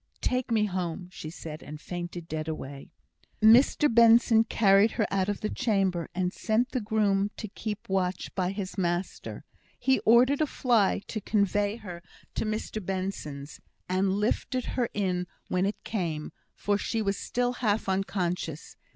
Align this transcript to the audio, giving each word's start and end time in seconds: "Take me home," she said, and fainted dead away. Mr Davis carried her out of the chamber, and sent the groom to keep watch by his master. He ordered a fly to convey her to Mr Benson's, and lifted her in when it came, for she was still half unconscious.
"Take 0.21 0.49
me 0.49 0.65
home," 0.65 1.09
she 1.11 1.29
said, 1.29 1.61
and 1.61 1.79
fainted 1.79 2.27
dead 2.27 2.47
away. 2.47 2.89
Mr 3.39 3.85
Davis 3.93 4.33
carried 4.49 4.93
her 4.93 5.05
out 5.11 5.29
of 5.29 5.41
the 5.41 5.49
chamber, 5.51 6.09
and 6.15 6.33
sent 6.33 6.71
the 6.71 6.81
groom 6.81 7.29
to 7.37 7.47
keep 7.47 7.87
watch 7.87 8.33
by 8.33 8.49
his 8.49 8.79
master. 8.79 9.45
He 9.77 9.99
ordered 9.99 10.41
a 10.41 10.47
fly 10.47 11.03
to 11.07 11.21
convey 11.21 11.75
her 11.75 12.01
to 12.33 12.45
Mr 12.45 12.83
Benson's, 12.83 13.59
and 13.87 14.13
lifted 14.13 14.65
her 14.73 14.89
in 14.95 15.27
when 15.49 15.67
it 15.67 15.83
came, 15.83 16.31
for 16.55 16.79
she 16.79 17.03
was 17.03 17.15
still 17.19 17.53
half 17.61 17.87
unconscious. 17.87 18.77